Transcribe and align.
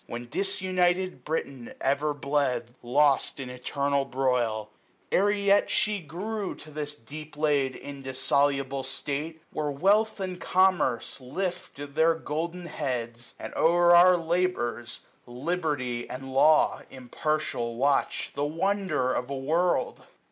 When 0.07 0.25
disunited 0.29 1.23
Britain 1.23 1.75
ever 1.79 2.11
bled, 2.15 2.71
840 2.81 2.87
Lost 2.87 3.39
in 3.39 3.49
eternal 3.51 4.03
broil: 4.03 4.71
ere 5.11 5.29
yet 5.29 5.69
she 5.69 5.99
grew 5.99 6.25
S 6.25 6.25
P 6.25 6.33
R 6.33 6.41
I 6.41 6.41
K 6.41 6.53
G. 6.53 6.55
33 6.57 6.63
To 6.63 6.71
this 6.73 6.95
deep 6.95 7.37
laid 7.37 7.75
indissoluble 7.75 8.81
state, 8.83 9.41
Were 9.53 9.69
Wealth 9.69 10.19
and 10.19 10.41
Commerce 10.41 11.21
lift 11.21 11.93
their 11.93 12.15
golden 12.15 12.65
heads; 12.65 13.35
And 13.37 13.53
o'er 13.55 13.95
our 13.95 14.17
labours. 14.17 15.01
Liberty 15.27 16.09
and 16.09 16.33
Law, 16.33 16.81
Impartial, 16.89 17.75
watch; 17.75 18.31
the 18.33 18.43
wonder 18.43 19.13
of 19.13 19.29
a 19.29 19.37
world 19.37 20.05